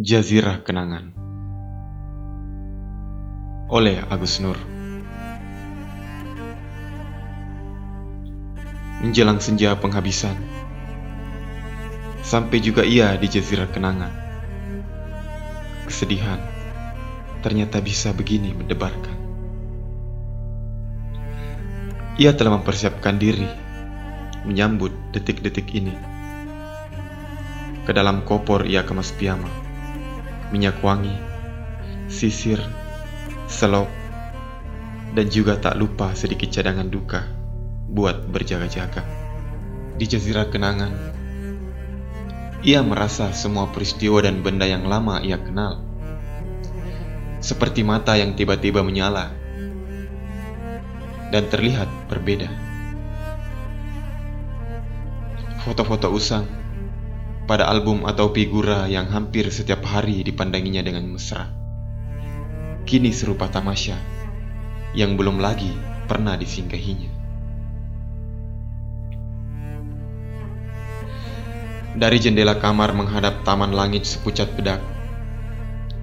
[0.00, 1.12] Jazirah Kenangan.
[3.68, 4.56] Oleh Agus Nur.
[9.04, 10.40] Menjelang senja penghabisan
[12.24, 14.08] Sampai juga ia di Jazirah Kenangan.
[15.84, 16.40] Kesedihan
[17.44, 19.16] ternyata bisa begini mendebarkan.
[22.16, 23.44] Ia telah mempersiapkan diri
[24.48, 25.92] Menyambut detik-detik ini.
[27.84, 29.59] Ke dalam kopor ia kemas piyama
[30.50, 31.14] minyak wangi,
[32.10, 32.58] sisir,
[33.46, 33.86] selop,
[35.14, 37.22] dan juga tak lupa sedikit cadangan duka
[37.90, 39.02] buat berjaga-jaga.
[39.98, 40.92] Di jazirah kenangan,
[42.62, 45.82] ia merasa semua peristiwa dan benda yang lama ia kenal.
[47.40, 49.32] Seperti mata yang tiba-tiba menyala
[51.32, 52.52] dan terlihat berbeda.
[55.64, 56.44] Foto-foto usang
[57.50, 61.50] pada album atau figura yang hampir setiap hari dipandanginya dengan mesra.
[62.86, 63.98] Kini serupa tamasya
[64.94, 65.74] yang belum lagi
[66.06, 67.10] pernah disinggahinya.
[71.98, 74.78] Dari jendela kamar menghadap taman langit sepucat bedak,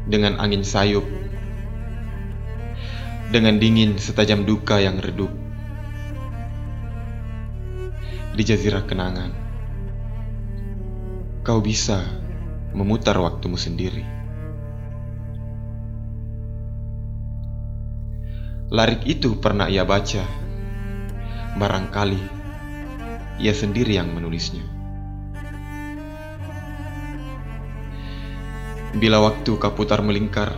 [0.04, 1.08] dengan angin sayup,
[3.32, 5.32] dengan dingin setajam duka yang redup.
[8.36, 9.47] Di jazirah kenangan,
[11.48, 12.04] kau bisa
[12.76, 14.04] memutar waktumu sendiri.
[18.68, 20.28] Larik itu pernah ia baca,
[21.56, 22.20] barangkali
[23.40, 24.60] ia sendiri yang menulisnya.
[29.00, 30.52] Bila waktu kau putar melingkar,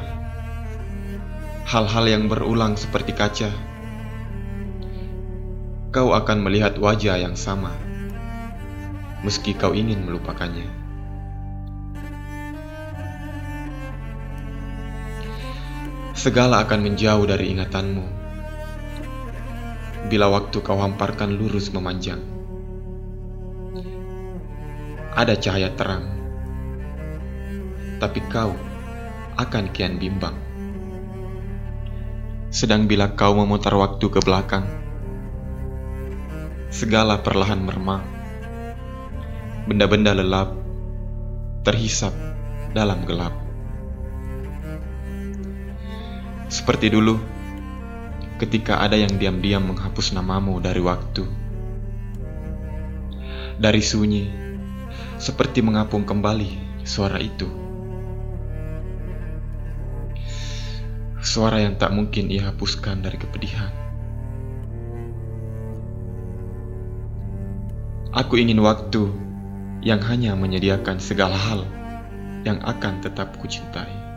[1.70, 3.54] hal-hal yang berulang seperti kaca,
[5.94, 7.78] kau akan melihat wajah yang sama,
[9.24, 10.90] meski kau ingin melupakannya.
[16.20, 18.04] segala akan menjauh dari ingatanmu.
[20.12, 22.20] Bila waktu kau hamparkan lurus memanjang,
[25.16, 26.12] ada cahaya terang,
[28.04, 28.52] tapi kau
[29.40, 30.36] akan kian bimbang.
[32.52, 34.68] Sedang bila kau memutar waktu ke belakang,
[36.68, 38.04] segala perlahan meremang,
[39.70, 40.50] benda-benda lelap
[41.62, 42.10] terhisap
[42.74, 43.38] dalam gelap.
[46.50, 47.22] Seperti dulu,
[48.42, 51.22] ketika ada yang diam-diam menghapus namamu dari waktu.
[53.62, 54.26] Dari sunyi,
[55.22, 57.46] seperti mengapung kembali suara itu.
[61.22, 63.70] Suara yang tak mungkin ia hapuskan dari kepedihan.
[68.10, 69.29] Aku ingin waktu
[69.80, 71.64] yang hanya menyediakan segala hal
[72.44, 74.09] yang akan tetap kucintai.